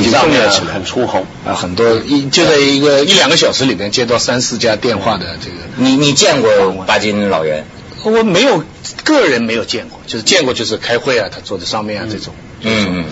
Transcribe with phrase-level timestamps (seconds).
[0.00, 5.56] 们媒体上面很出红啊，很多一就在一个一两个小时里边接到三四家电话的这个。
[5.76, 7.64] 你你见过巴金老人？
[8.02, 8.62] 我没有
[9.02, 12.34] 个人没有见过，就是见过就是开会啊，他坐在上面啊这种。
[12.60, 13.04] 嗯嗯。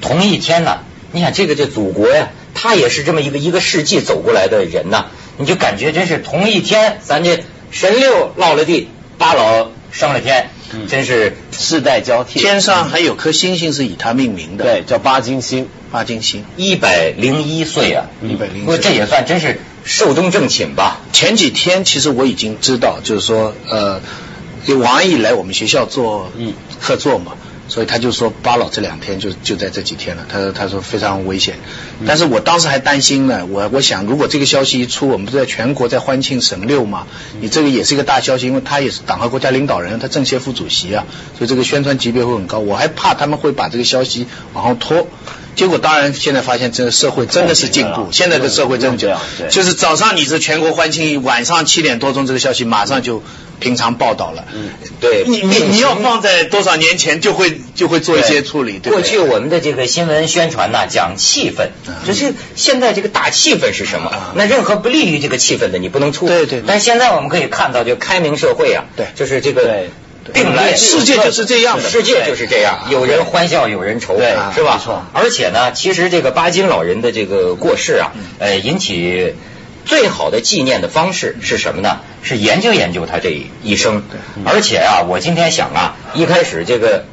[0.00, 0.78] 同一天呢，
[1.12, 5.06] 你想这个这祖国呀，他也是这么一个一个世纪走过来的人呐，
[5.38, 10.50] 你就感觉真是同一天，咱这神六落了地，八老升了天。
[10.88, 21.00] 真是世代交替，天上还有颗星星是以他命名的，对，叫巴金星，巴金星，一百零一岁啊，一百零，不过这也算真是寿终正寝吧。
[21.12, 24.00] 前几天其实我已经知道，就是说，呃，
[24.80, 26.30] 王安忆来我们学校做
[26.80, 27.32] 客座嘛。
[27.68, 31.58] 所以他就说巴老这两天就就在这几天了，他说他说非常危险，
[32.06, 37.06] 但是我当时还担心呢，我我想如果这个消息一出，我们不是在全国在欢庆神六嘛，
[37.40, 45.08] 你这个也是一个大消息，因为他也是党和国家领导人，他政协副主席啊，所以这个宣传级别会很高，我还怕他们会把这个消息往后拖，
[45.56, 53.22] 结果当然现在发现这个社会真的是进步，现在的社会真的这样，就是早上你是全国欢庆，晚上七点多钟这个消息马上就。
[53.58, 54.68] 平常报道了，嗯，
[55.00, 58.80] 对，你你你要放在多少年前就会就会做一些处理。
[58.80, 61.68] 过去我们的这个新闻宣传呢，讲气氛，
[62.06, 64.12] 就是现在这个打气氛是什么？
[64.34, 66.26] 那任何不利于这个气氛的，你不能出。
[66.26, 66.62] 对对。
[66.66, 69.84] 但现在我们可以看到，就开明社会啊，对，就是这个
[70.32, 74.80] 并来世界就是这样的，世界就是这样，有人欢笑，有人愁，对是吧？
[75.12, 79.34] 而且呢，其实这个巴金老人的这个过世啊，呃，引起。
[79.86, 82.00] 最好的纪念的方式是什么呢？
[82.24, 83.30] 是研究研究他这
[83.62, 84.02] 一生。
[84.44, 87.04] 而且啊，我今天想啊，一开始这个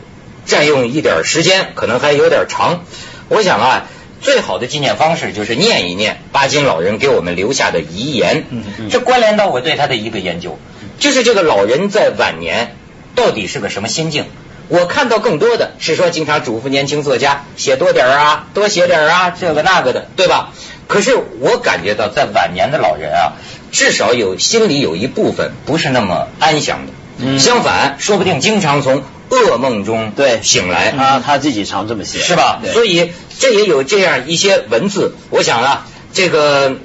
[0.47, 2.83] 占用一点时间，可能还有点长。
[3.29, 3.85] 我想啊，
[4.21, 8.45] 最好的纪念方式就是念一念巴金老人给我们留下的遗言。
[8.89, 10.57] 这关联到我对他的一个研究，
[10.97, 12.75] 就是这个老人在晚年
[13.15, 14.25] 到底是个什么心境？
[14.69, 20.53] 我看到更多的是说，经常嘱咐年轻作家写多点啊，多写点啊，这个那个的，对吧？
[20.87, 23.33] 可是我感觉到，在晚年的老人啊，
[23.71, 26.93] 至少有心里有一部分不是那么安详的。
[27.17, 31.23] 嗯相反，说不定经常从噩梦中对醒来啊。
[31.23, 32.61] 他自己常这么写，是吧？
[32.73, 35.15] 所以这也有这样一些文字。
[35.29, 36.77] 我想啊，这个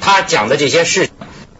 [0.00, 1.08] 他讲的这些事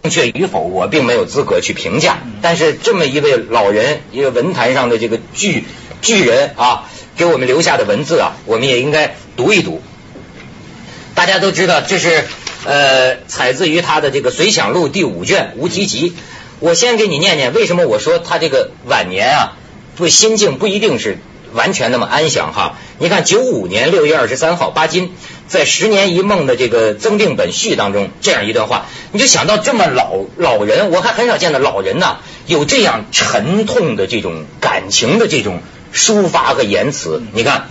[0.03, 2.19] 正确与否，我并没有资格去评价。
[2.41, 5.65] 但是这么一位老人，一个文坛上的这个巨
[6.01, 9.83] 巨人啊，给我们留下的文字啊，我们也应该读一读。
[11.15, 12.25] 大家都知道，这是
[12.65, 16.15] 呃采自于他的这个《随想录》第五卷无极集。
[16.61, 19.57] 我先给你念念，为什么我说他这个晚年啊，
[19.97, 21.19] 不心境不一定是
[21.53, 22.77] 完全那么安详哈？
[22.99, 25.15] 你看，九五年六月二十三号，巴金
[25.49, 35.61] 在《十年一梦》的这个增订本序当中，这样一段话，你就想到这么老老人，我还很少见到老人呐，有这样沉痛的这种感情的这种
[35.95, 37.23] 抒发和言辞。
[37.33, 37.61] 你看，《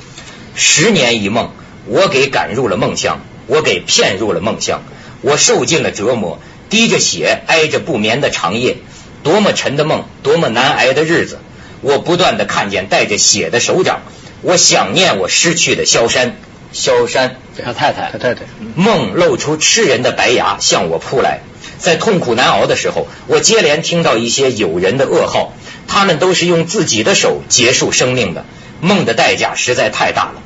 [0.56, 1.46] 十年一梦》，
[1.86, 3.20] 我给赶入了梦乡。
[3.52, 4.84] 我给骗入了梦乡，
[5.22, 8.78] 我受尽了折磨，滴着血，挨着不眠的长夜，
[9.24, 11.40] 多么沉的梦，多么难挨的日子。
[11.82, 14.02] 我不断的看见带着血的手掌，
[14.42, 16.36] 我想念我失去的萧山，
[16.74, 18.42] 萧山，他太太，他太太。
[18.76, 21.40] 梦露出吃人的白牙向我扑来，
[21.78, 25.54] 在痛苦难熬的时候，我接连听到一些友人的噩耗，
[25.88, 28.46] 他们都是用自己的手结束生命的。
[28.82, 30.42] 梦的代价实在太大了，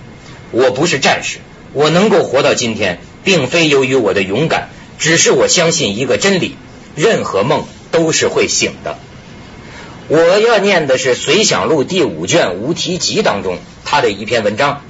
[0.51, 1.39] 我不是战士。
[1.73, 4.69] 我能够活到今天，并非由于我的勇敢，
[4.99, 6.55] 只是我相信一个真理：
[6.95, 8.97] 任何梦都是会醒的。
[10.13, 14.83] 我要念的是《随想录》第五卷无题集当中他的一篇文章，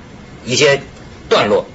[0.43, 0.81] 一些
[1.29, 1.65] 段落。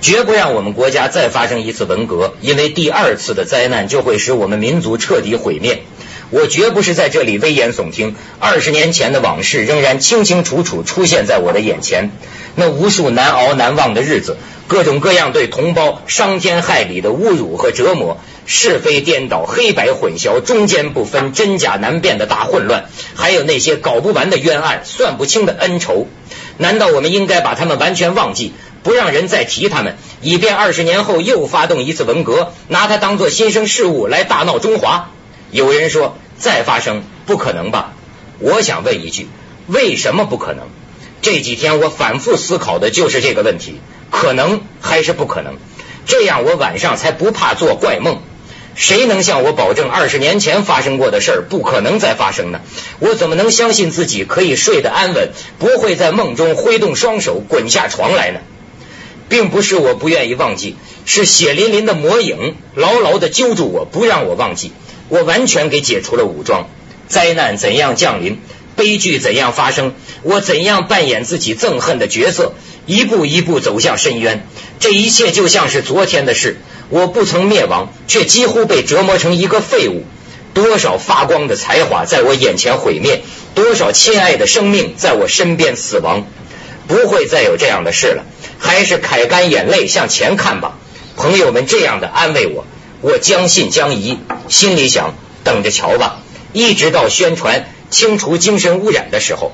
[0.00, 5.82] 绝不让我们国家再发生一次文革，因为第二次的灾难就会使我们民族彻底毁灭。
[6.30, 12.12] 我绝不是在这里危言耸听，二十年前的往事仍然清清楚楚出现在我的眼前。
[12.54, 14.36] 那无数难熬难忘的日子，
[14.68, 22.84] 各种各样对同胞伤天害理的侮辱和折磨，是非颠倒、黑白混淆、中间不分、真假难辨的大混乱，
[23.16, 26.06] 还有那些搞不完的冤案、算不清的恩仇，
[26.58, 28.52] 难道我们应该把他们完全忘记，
[28.84, 35.10] 不让人再提他们，以便二十年后又发动一次文革，拿它当做新生事物来大闹中华？
[35.52, 37.92] 有人说再发生不可能吧？
[38.40, 39.28] 我想问一句，
[39.68, 40.66] 为什么不可能？
[41.22, 43.78] 这几天我反复思考的就是这个问题：
[44.10, 45.56] 可能还是不可能？
[46.06, 48.22] 这样我晚上才不怕做怪梦。
[48.74, 52.60] 谁能向我保证二十年前发生过的事儿不可能再发生呢？
[53.00, 58.40] 我怎么能相信自己可以睡得安稳，不会在梦中挥动双手滚下床来呢？
[59.28, 64.72] 并不是我不愿意忘记，是血淋淋的魔影牢牢的揪住我不让我忘记。
[65.10, 66.66] 我完全给解除了武装。
[67.06, 68.40] 灾难怎样降临？
[68.76, 69.92] 悲剧怎样发生，
[70.22, 72.54] 我怎样扮演自己憎恨的角色，
[72.86, 74.46] 一步一步走向深渊。
[74.78, 76.56] 这一切就像是昨天的事，
[76.88, 80.04] 我不曾灭亡，却几乎被折磨成一个废物。
[80.54, 83.22] 多少发光的才华在我眼前毁灭，
[83.54, 86.26] 多少亲爱的生命在我身边死亡。
[86.88, 88.24] 不会再有这样的事了，
[88.58, 90.78] 还是揩干眼泪向前看吧。
[91.16, 92.66] 朋友们这样的安慰我，
[93.00, 94.18] 我将信将疑，
[94.48, 95.14] 心里想
[95.44, 96.22] 等着瞧吧。
[96.52, 99.52] 一直到宣传清除精神污染的时候，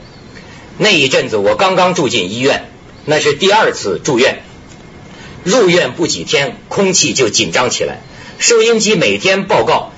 [0.79, 2.71] 那一阵子我刚刚住进医院，
[3.05, 4.43] 那是第二次住院。
[5.45, 8.01] 入院不几天，空气就紧张起来，
[8.39, 9.93] 收音机每天报告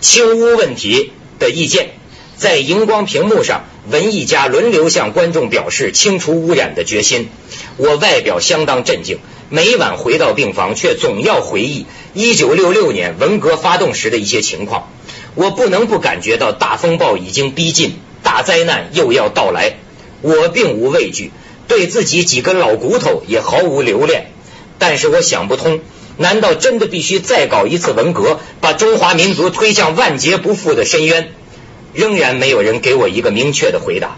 [0.00, 1.90] 清污问题的意见，
[2.36, 3.64] 在荧光屏幕上。
[3.88, 7.28] 文艺家轮流向观众表示清除污染的决心。
[7.76, 14.90] 我外表相当镇静，每晚回到病房，却总要回忆1966年文革发动时的一些情况。
[15.36, 17.94] 我不能不感觉到大风暴已经逼近，
[18.24, 19.76] 大灾难又要到来。
[20.20, 21.30] 我并无畏惧，
[21.68, 24.32] 对自己几根老骨头也毫无留恋。
[24.78, 25.78] 但是我想不通，
[26.16, 31.30] 难道真的必须再搞一次文革，把中华民族推向万劫不复的深渊？
[31.94, 34.16] 仍然没有人给我一个明确的回答。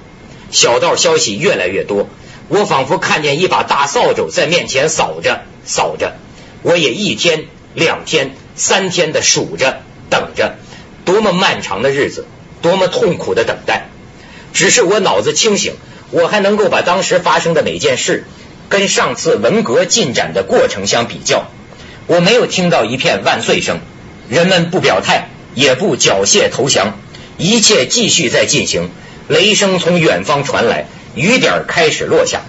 [0.51, 2.09] 小道消息越来越多，
[2.49, 6.17] 我仿佛看见一把大扫帚在面前扫着扫着。
[6.63, 10.57] 我也一天、两天、三天的数着、等着，
[11.05, 12.27] 多么漫长的日子，
[12.63, 13.89] 多么痛苦的等待。
[14.53, 15.75] 只是我脑子清醒，
[16.11, 18.25] 我还能够把当时发生的每件事
[18.69, 21.47] 跟上次文革进展的过程相比较。
[22.07, 23.81] 我没有听到一片万岁声，
[24.29, 26.99] 人们不表态，也不缴械投降。
[27.37, 28.91] 一切继续在进行，
[29.29, 32.43] 雷声从远方传来，雨点开始落下。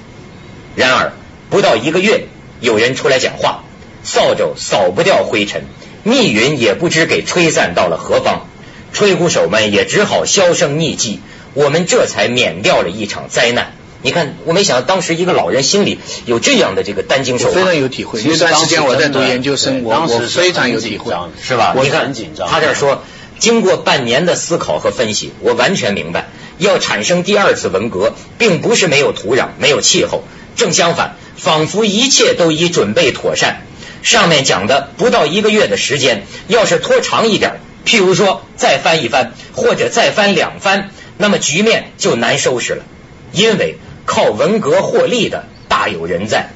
[0.76, 1.14] 然而
[1.50, 2.26] 不到一个月，
[2.60, 3.64] 有人出来讲话，
[4.04, 5.64] 扫帚扫不掉灰尘，
[6.04, 8.48] 密云也不知给吹散到了何方，
[8.94, 11.22] 吹鼓手们也只好销声匿迹，
[11.54, 13.74] 我们这才免掉了一场灾难。
[14.02, 18.22] 你看，我没想到当时一个老人心里有这样的这个担惊受怕，非常有体会。
[18.24, 21.74] 那段时间我在读研究生，我我非常有体会，是吧？
[21.76, 22.48] 我很紧张。
[22.48, 23.04] 他这说。
[23.40, 26.28] 经过半年的思考和分析，我完全明白，
[26.60, 30.24] 要产生第二次文革，并不是没有土壤、没有气候，
[30.56, 33.66] 正相反，仿佛一切都已准备妥善。
[34.04, 42.84] 上面讲的不到一个月的时间，要是拖长一点，譬如说再翻一翻，或者再翻两番，那么局面就难收拾了。
[43.32, 46.50] 因为靠文革获利的大有人在。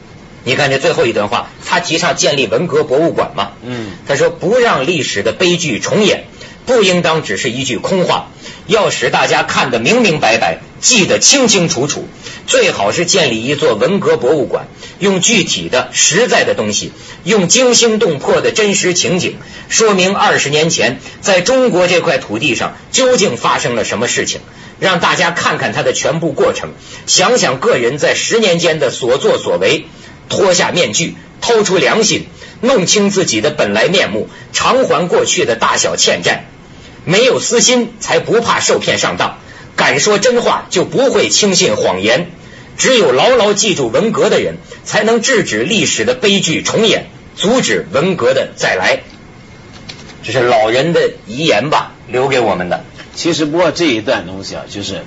[0.45, 3.53] 你看这最后一段话，他提倡建立文革博物馆嘛？
[3.63, 6.25] 嗯，他说不让历史的悲剧重演。
[6.65, 8.30] 不应当只是一句空话，
[8.68, 12.07] 要使大家看得明明白白，记得清清楚楚。
[12.48, 14.68] 最好是建立一座文革博物馆，
[15.00, 16.92] 用具体的、实在的东西，
[17.24, 19.38] 用惊心动魄的真实情景，
[19.69, 24.42] 说明二十年前在中国这块土地上究竟发生了什么事情，
[24.80, 26.71] 让大家看看它的全部过程，
[27.06, 29.86] 想想个人在十年间的所作所为，
[30.27, 32.27] 脱下面具，掏出良心，
[32.60, 36.45] 弄清自己的本来面目，偿还过去的大小欠债。
[37.05, 39.38] 没有私心，才不怕受骗上当；
[39.75, 42.31] 敢说真话，就不会轻信谎言。
[42.77, 49.03] 只有牢牢记住文革的人，才能制止历史的悲剧重演，阻止文革的再来。
[50.24, 52.83] 这是老人的遗言吧，留给我们的。
[53.13, 55.03] 其实，不过这一段东西啊，就是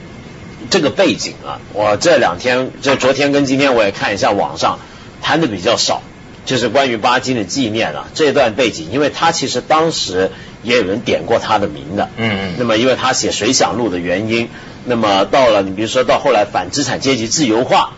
[0.71, 4.79] 这个背景啊，我这两天，就昨天跟今天，我也看一下网上
[5.23, 6.03] 谈的比较少，
[6.47, 10.31] 就是关于巴金的纪念啊这段背景，因为他其实当时。
[10.63, 14.49] 也有人点过他的名的，嗯嗯，那么因为他写《水响录》的原因，
[14.85, 17.93] 那么到了你比如说到后来反资产阶级自由化，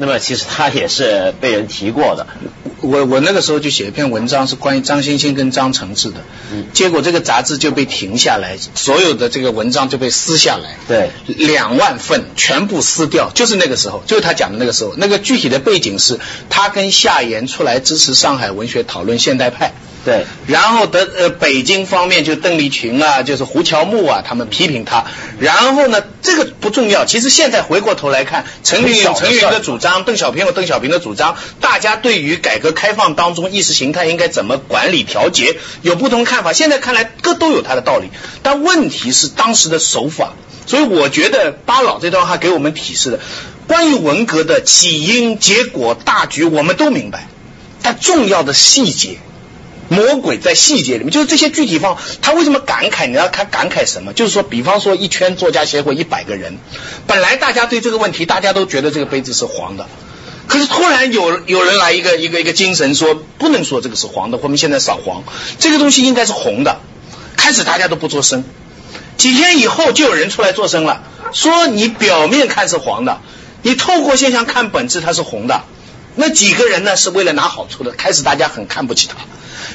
[0.00, 2.26] 那么其实他也是被人提过的。
[2.80, 6.16] 我我那个时候就写一篇文章是关于张欣欣跟张承志的，
[6.50, 19.74] 嗯，结果这个杂志就被停下来，所有的这个文章就被撕下来，对，两万份全部撕掉，就是那个时候，就是他讲的那个时候，那个具体的背景是他跟夏言出来支持上海文学讨论现代派。
[20.02, 25.04] 对，然后德呃北京方面就邓丽群啊，就是胡乔木啊，他们批评他。
[25.38, 27.04] 然后呢，这个不重要。
[27.04, 36.54] 其实现在回过头来看，陈云有陈云的主张，邓小平有邓小平的主张，大家对于改革开放当中意识形态应该怎么管理调节有不同看法。
[36.54, 38.08] 现在看来各都有他的道理，
[38.42, 40.32] 但问题是当时的手法。
[40.66, 43.20] 所以我觉得巴老这段话给我们提示的，
[43.66, 47.28] 关于文革的起因、结果、大局，我们都明白，
[47.82, 49.18] 但重要的细节。
[49.90, 53.08] 魔鬼在细节里面，就是这些具体方，他为什么感慨？
[53.08, 54.12] 你要看感慨什么？
[54.12, 56.58] 就是说，比方说一圈作家协会一百个人，
[57.08, 59.88] 本来大家对这个问题，大家都觉得这个杯子是黄的，
[60.46, 65.24] 可是突然有有人来一个一个一个精神说，不能说这个是黄的，我们现在扫黄，
[65.58, 66.78] 这个东西应该是红的。
[67.36, 68.44] 开始大家都不作声，
[69.16, 73.18] 几天以后就有人出来作声了，说你表面看是黄的，
[73.62, 75.64] 你透过现象看本质它是红的。
[76.16, 79.16] 那几个人呢是为了拿好处的，开始大家很看不起他，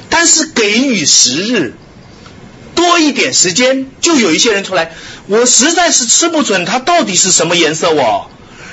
[0.09, 1.73] 但是给予时日
[2.75, 4.93] 多一点时间，就有一些人出来，
[5.27, 8.27] 我实在是吃不准它到底是什么颜色哦。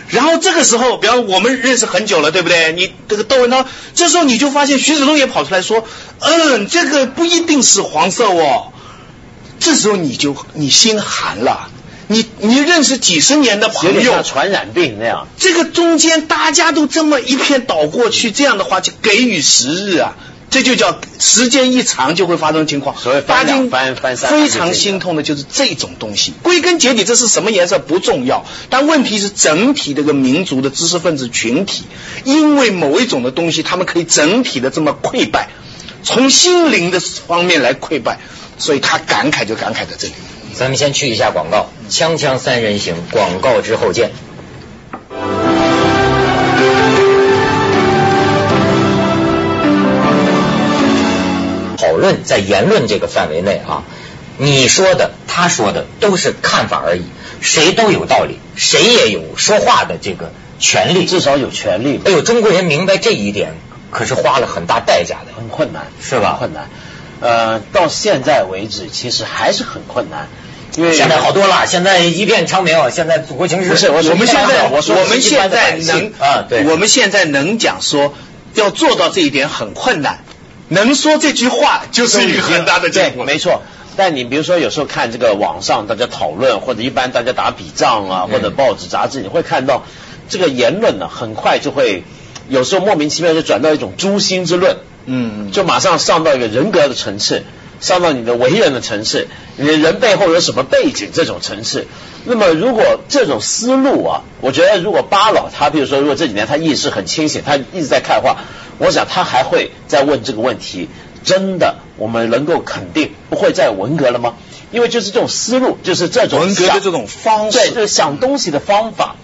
[0.09, 2.73] 然后这个时候，比方我们认识很久了，对不对？
[2.73, 3.65] 你这个窦文涛，
[3.95, 5.87] 这时候你就发现徐子东也跑出来说，
[6.19, 8.73] 嗯，这个不一定是黄色哦。
[9.59, 11.71] 这时候你就你心寒了，
[12.13, 20.15] 你你认识几十年的朋友，传染病那样，这个中间大家都这么一片倒过去，这样的话就给予时日啊。
[20.51, 22.95] 这就叫时间一长就会发生情况。
[22.99, 26.35] 所以翻两翻翻三，非常心痛的就是这种东西。
[26.43, 31.85] 归根结底，这是什么颜色不重要，但问题是整体这个民族的知识分子群体，
[32.25, 35.49] 因为某一种的东西，他们可以整体的这么溃败，
[36.03, 38.19] 从心灵的方面来溃败，
[38.59, 40.13] 所以他感慨就感慨在这里。
[40.55, 44.11] 咱们先去一下广告，锵锵三人行，广告之后见。
[51.77, 53.83] 讨论在言论这个范围内啊，
[54.39, 57.03] 你说的、他说的都是看法而已，
[57.41, 62.01] 谁都有道理，谁也有说话的这个权利，至少有权利。
[62.05, 63.55] 哎呦，中国人明白这一点，
[63.91, 66.37] 可是花了很大代价的，很困难，是吧？
[66.39, 66.69] 困难。
[67.23, 70.29] 呃，到现在为止，其实还是很困难，
[70.77, 78.13] 因为现在好多了，现在一片昌明，现在祖国情势不是我们现在，我说我们现在能啊，对，我们现在能讲说
[78.55, 80.19] 要做到这一点很困难。
[80.69, 83.63] 能说这句话就是一个很大的进步，没错。
[83.95, 89.85] 但你比如说有时候看这个网上大家讨论，或者一般大家打笔仗啊，或者报纸杂志，你会看到
[90.31, 92.05] 这个言论呢，很快就会
[92.49, 97.43] 有时候莫名其妙就转到一种诛心之论，嗯，就马上上到一个人格的层次，
[97.81, 101.87] 上到你的为人的层次，你的人背后有什么背景这种层次。
[102.25, 108.39] 那么如果这种思路啊，我觉得如果巴老他比如说如果这几年他意识很清醒，他一直在看话。
[108.79, 110.89] 我想他还会再问这个问题，
[111.23, 114.35] 真的我们能够肯定不会再文革了吗？
[114.73, 119.17] 因为就是这种思路，就是这种文革的这种方式，对，就是想东西的方法。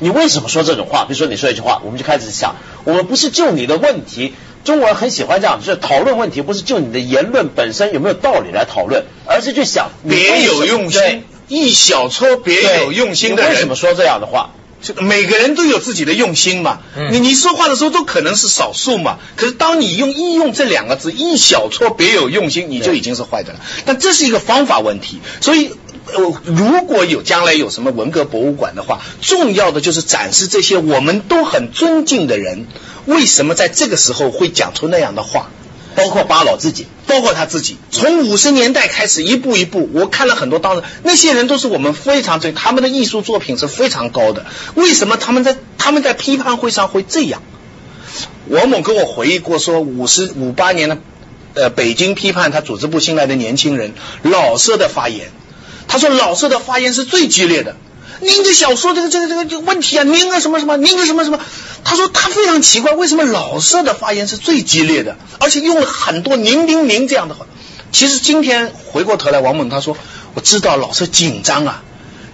[0.00, 1.04] 你为什么说这种话？
[1.04, 4.34] 比如说你说一句话，我们就开始想，我们不是就你的问题，
[4.66, 14.50] 中国人很喜欢这样，就是讨论问题，不是就你的言论本身有没有道理来讨论，而是去想别有用心，一小撮别有用心的人为什么说这样的话？
[15.00, 16.80] 每个人都有自己的用心嘛，
[17.10, 23.60] 你你说话的时候都可能是少数嘛，可是当你用“应用”这两个字，一小撮别有用心，你就已经是坏的了。
[23.86, 25.72] 但这是一个方法问题，所以
[26.14, 32.66] 呃，如果有将来有什么文革博物馆的话，重要的就是展示这些我们都很尊敬的人，
[33.06, 35.50] 为什么在这个时候会讲出那样的话。
[35.96, 44.44] 包括巴老自己，包括他自己，从五十年代开始，一步一步，我看了很多，当时那些人都是我们非常尊，他们的艺术作品是非常高的。
[44.74, 47.40] 为什么他们在他们在批判会上会这样？
[48.48, 50.98] 王猛跟我回忆过，说五十五八年的
[51.54, 55.30] 呃北京批判他组织部新来的年轻人老舍的发言，
[55.88, 57.76] 他说老舍的发言是最激烈的。
[58.20, 61.38] 您的小说这个这个这个这个问题啊，您个什么什么，您个什么什么？
[61.84, 67.46] 他说他非常奇怪，为什么老舍的发言是最激烈的，而且用了很多“您您您”这样的话。
[67.92, 69.98] 其实今天回过头来，王猛他说，
[70.32, 71.82] 我知道老舍紧张啊，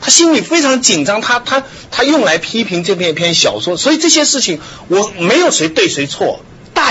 [0.00, 6.40] 他心里非常紧张，他他他用来批评这篇篇小说，所以这些事情我没有谁对谁错。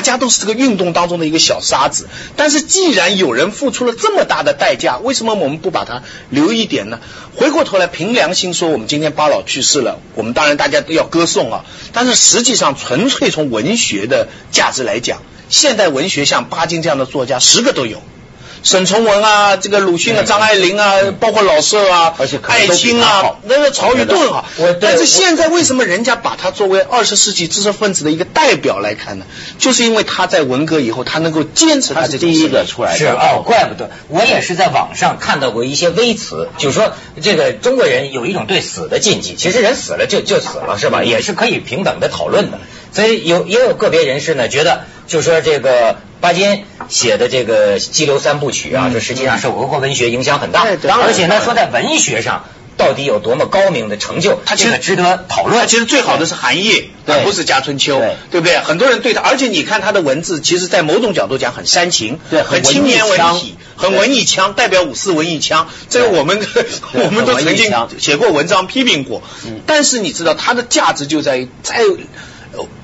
[0.02, 7.00] 大家都是这个运动当中的一个小沙子，但是既然有人付出了这么大的代价，为什么我们不把它留一点呢？
[7.36, 11.66] 回过头来凭良心说，我们今天巴老去世了，我们当然大家都要歌颂啊。
[11.94, 18.02] 但是实际上，纯粹从文学的价值来讲，现代文学像巴金这样的作家十个都有。
[18.64, 24.46] 沈从文啊，这个鲁迅啊，张爱玲啊，包括老舍啊，而且艾青啊，那个曹禺都很好。
[24.80, 29.26] 但是现在为什么人家把他作为二十世纪知识分子的一个代表来看呢？
[29.58, 32.98] 就是因为他在文革以后，他能够坚持他是第一个出来的。
[32.98, 39.36] 是哦，怪不得我也是在网上看到过一些微词，就是说这个中国人有一种对死的禁忌。
[39.36, 41.04] 其实人死了就就死了，是吧？
[41.04, 42.60] 也是可以平等的讨论的。
[42.92, 45.98] 所以有也有个别人士呢，觉得就说这个。
[46.22, 50.62] 巴金写的这个《激流三部曲》啊，这实际上受俄国文学影响很大，
[51.02, 52.46] 而且呢，说在文学上
[52.78, 55.68] 到底有多么高明的成就，他其实值得讨论。
[55.68, 58.60] 其实最好的是韩愈，而不是家春秋，对不对？
[58.60, 65.70] 很多人对他，而且你看他的文字，其实在某种角度讲很煽情，对，很青年文体，很文艺腔，代表五四文艺腔。
[65.90, 66.40] 这个我们
[66.94, 69.24] 我们都曾经写过文章批评过。
[69.66, 71.78] 但是你知道，它的价值就在于在。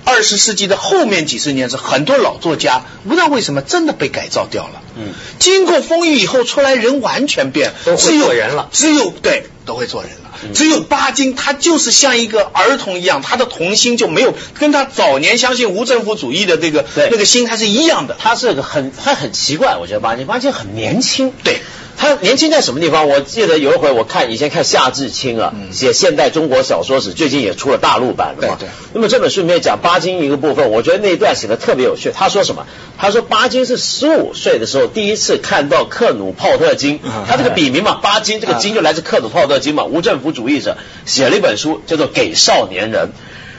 [0.08, 4.82] 二十世纪的后面几十年是很多老作家，不知道为什么真的被改造掉了。
[4.98, 10.18] 嗯，经过风雨以后出来人完全变，都会只有做人了只有对都会做人了。
[10.44, 18.16] 嗯只有巴金，他就是像一个儿童一样，他的童心就没有跟他早年相信无政府主义的这个那个心态是一样的。
[18.20, 21.60] 他是个很他很奇怪，我觉得巴金巴金很年轻，对
[21.98, 23.10] 他年轻在什么地方？
[23.10, 28.58] 我记得有一回我看以前看夏志清啊，嗯写现代中国小说史，最近也出了大陆版了嘛。
[28.60, 32.12] 对对那么这本书里面讲巴金一个部分，我觉得那一段写的特别有趣。
[32.12, 32.66] 他说什么？
[32.98, 43.08] 他说巴金是十五岁的时候第一次看到克努泡特金，嗯他这个笔名嘛，巴金这个金就来自克努泡特金嘛，无政府主义者写了一本书叫做《给少年人》。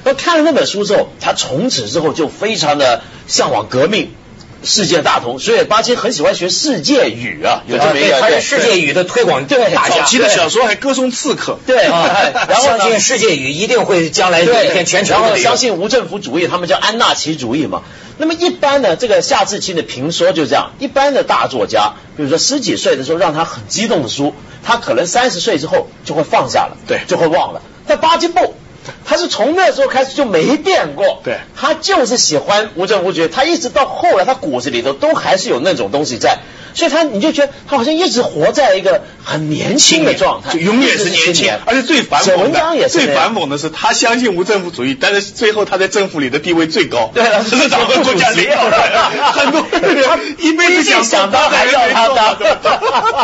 [0.04, 4.12] 那看了那本书之后，他从此之后就非常的向往革命。
[4.62, 9.98] 世界大同，所以巴金很喜欢学世界语啊，有这么一个，他对是世界语的推广对大家。
[9.98, 11.58] 早期的小说还歌颂刺客。
[11.66, 17.82] 对，啊然后呢相信世界语一定会将来有一天全球然后相信无政府主义，他们叫安纳奇主义嘛。
[18.16, 24.34] 那么一般呢这个夏志清的评说就这样，一般的大作家，比如说十几岁的时候让他很激动的书，
[24.64, 27.62] 他可能三十岁之后就会放下了，对就会忘了。
[27.86, 28.54] 但巴金不。
[29.04, 31.38] 他是从那时候开始就没变过，对。
[31.56, 36.38] 他就是喜欢无政府主义，他一直到后来，他骨子里头都还是有那种东西在，
[36.74, 43.34] 所以他你就觉得他好像一直活在一个很年轻的状态，就永远是年轻而且最反文讽的，最章也是那样。
[43.34, 48.80] 反讽的是，他相信无政府主义，但是最后他在政府里的地位最高，对啊 是党和国家领导人，
[49.32, 52.36] 很多人一辈子想想当还要他当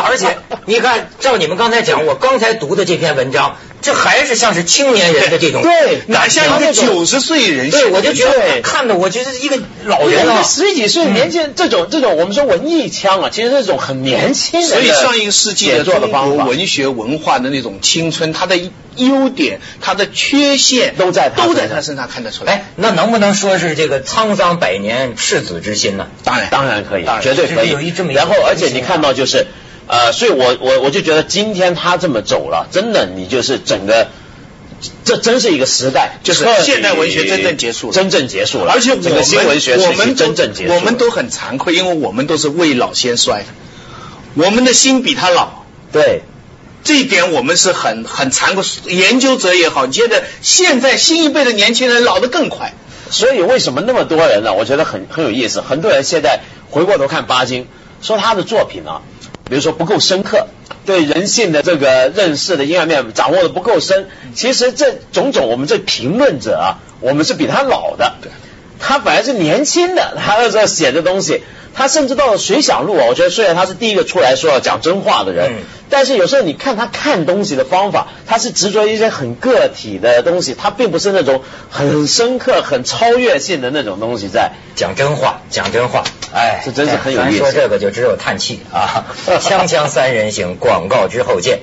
[0.07, 10.43] 而且你看，照你们刚才讲，我刚才读的这篇文章，这还是像是青年人的这种对哪像一个九十岁人对，我就觉得看的我觉得一个老对人啊。
[10.43, 15.95] 十几岁年轻人这种这种我们说文艺腔啊，其实是一种很年轻人的所以上一个世纪的中。
[15.95, 18.57] 国文学文化的那种青春，它的
[18.95, 22.53] 优点、它的缺陷都在他都在身上他身上看得出来。
[22.53, 26.07] 哎，那能不能说是这个沧桑百年赤子之心呢？
[26.23, 27.69] 当然当然可以绝对可以。
[27.69, 29.47] 有一这么然后而且你看到就是，
[29.87, 34.07] 呃，所以我我我就觉得今天他这么走了，真的你就是整个。
[35.03, 38.73] 这真是一个时代，就是现代文学真正结束了真正结束了。
[38.73, 43.45] 而且我们整个新文学我们真正结束了，我们都很惭愧，因为我们都是未老先衰，
[44.35, 45.63] 我们的心比他老。
[45.91, 46.23] 对
[46.83, 52.73] 这一点我们是很很惭愧，研究者也好，觉得现在新一辈的年轻人老得更快。
[53.09, 54.53] 所以为什么那么多人呢？
[54.53, 55.61] 我觉得很很有意思。
[55.61, 57.67] 很多人现在回过头看巴金，
[58.01, 59.01] 说他的作品啊，
[59.49, 60.47] 比如说不够深刻，
[60.85, 64.07] 对人性的这个认识的阴暗面掌握的不够深。
[64.33, 68.15] 其实这种种，我们这评论者啊，我们是比他老的。
[68.21, 68.31] 对，
[68.79, 84.53] 他本来是年轻的，他那时候写的东西，他甚至到了《水响录》啊，我觉得虽然他是第一个出来说要讲真话的人，嗯但是有时候你看他看东西的方法，他是执着一些很个体的东西，他并不是那种很深刻、很超越性的那种东西在。
[84.75, 86.03] 讲真话，讲真话，
[86.35, 89.05] 哎，这真是很有意思咱说这个就只有叹气啊！
[89.39, 91.59] 锵锵三人行，广告之后见。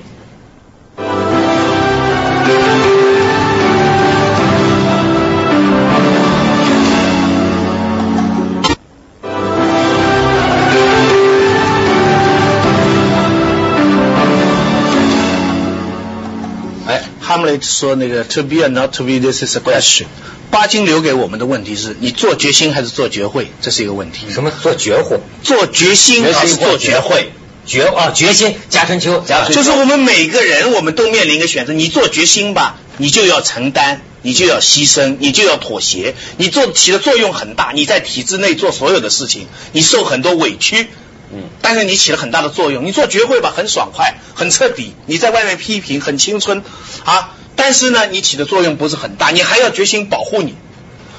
[17.43, 20.05] 哎，哈姆雷特说那个 to be or not to be, this is a question。
[20.49, 24.27] 巴金留给我们的问题是你做决心还是做绝会，这是一个问题。
[24.31, 25.19] 什么做绝活？
[25.43, 27.31] 做决心还是做绝会？
[27.65, 28.55] 绝啊，决心。
[28.69, 31.73] 贾春秋，贾春秋就是我们每个人，我们都面临一个选择。
[31.73, 36.13] 你做决心吧，你就要承担，你就要牺牲，你就要妥协。
[36.37, 40.87] 你做起的作用很大，你在体制内做所有的事情，你受很多委屈，
[41.35, 42.85] 嗯，但是你起了很大的作用。
[42.85, 44.93] 你做绝会吧，很爽快，很彻底。
[45.07, 46.63] 你在外面批评，很青春
[47.05, 50.55] 啊，但是呢，你起的作用不是很大，你还要决心保护你。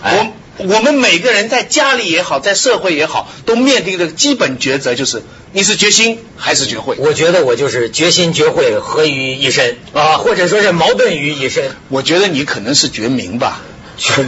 [0.02, 6.96] 哎我我们每个人在家里也好，在社会也好，都面临的基本抉择，就是你是决心还是绝会。
[7.00, 11.72] 我觉得我就是决心绝会合于一身啊，或者说是矛盾于一身。
[11.88, 13.62] 我觉得你可能是绝明吧。
[13.96, 14.24] 绝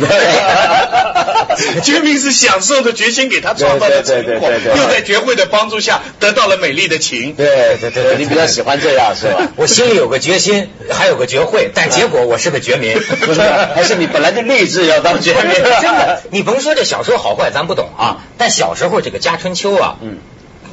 [1.83, 7.35] 绝民是享受的决心给他创造的成果，对对对对对又在绝会的帮助下得到了美丽的情。
[7.35, 9.49] 对对对对，你比较喜欢这样是吧？
[9.57, 12.99] 我心里有个决心，还有个绝会，但结果我是个绝民。
[13.01, 15.55] 不是，还是你本来就立志要当绝民？
[15.55, 18.19] 真的，你甭说这小说好坏，咱不懂啊。
[18.39, 20.19] 但小时候这个家春秋啊，嗯，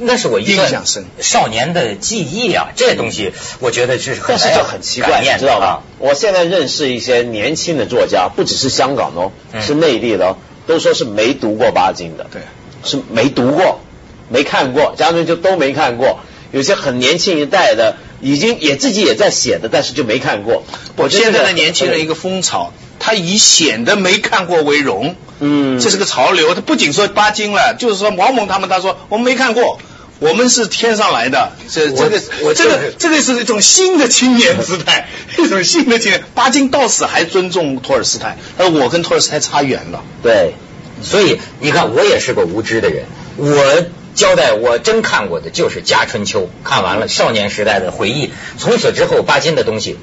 [0.00, 2.68] 那是我印象深少年的记忆啊。
[2.76, 5.82] 这东西我觉得是很但是就很奇怪，你知道吧？
[5.98, 12.42] 我现在认识一些年轻的作家，不只是香港的哦，嗯是内地的哦，都说是没读过巴金的，对，
[12.84, 13.80] 是没读过，
[14.28, 16.20] 没看过，家人就都没看过。
[16.52, 20.62] 有些很年轻一代的，已经也自己也在写的，但是就没看过。
[20.96, 25.16] 我觉得现在的年轻人一个风潮，他以显得没看过为荣。
[25.40, 26.54] 嗯这是个潮流。
[26.54, 29.78] 他不仅说巴金了，就是说王蒙他们，他说我们没看过。
[30.20, 32.20] 我们是天上来的，这这个
[32.54, 36.22] 这个这个是一种新的青年姿态， 一种新的青年。
[36.36, 40.04] 巴金到死还尊重托尔斯泰，而我跟托尔斯泰差远了。
[40.22, 40.54] 对，
[41.02, 43.06] 所以你看，我也是个无知的人。
[43.36, 48.30] 我交代，我真看过的就是《家春秋》，看完了少年时代的回忆。
[48.56, 49.98] 从此之后，巴金的东西，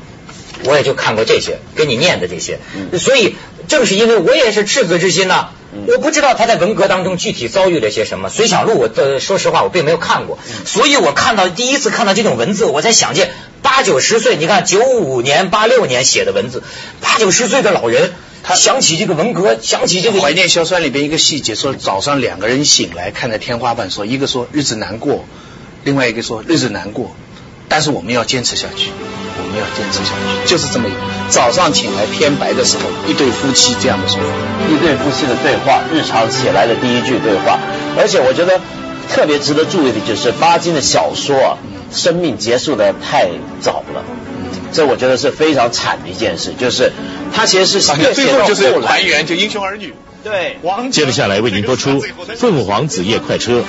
[0.65, 2.59] 我也就看过这些，跟你念的这些。
[2.97, 3.35] 所以
[3.67, 5.49] 正是因为我也是赤子之心呐、
[5.87, 8.29] 我不知道他在文革当中具体遭遇了些什么。
[8.31, 16.63] 《随想录》我的说实话我并没有看过，所以我看到第一次看到这种文字，我才想见八九十岁，你看九五年、八六年写的文字，
[16.99, 18.11] 八九十岁的老人，
[18.43, 25.25] 他想起这个文革，想起这个怀念硝酸里边一个细节，说早上两个人醒来看着天花板说，一个说日子难过，
[25.83, 27.15] 另外一个说日子难过，
[27.71, 28.91] 但是我们要坚持下去，
[29.39, 30.97] 我们要坚持下去，就是这么一个。
[31.29, 34.27] 早上醒来偏白的时候，一对夫妻这样的说法。
[34.69, 37.57] 一对夫妻的对话，日常起来的第一句对话，
[37.97, 38.59] 而且我觉得
[39.09, 41.57] 特别值得注意的就是巴金的小说啊，
[41.93, 43.29] 生命结束的太
[43.61, 44.03] 早了。
[44.73, 46.91] 这我觉得是非常惨的一件事，就是
[47.33, 49.93] 他其实是越写到后来，圆，就英雄儿女。
[50.23, 51.99] 对，王接着下来为您播出
[52.37, 53.59] 《凤凰子夜快车》。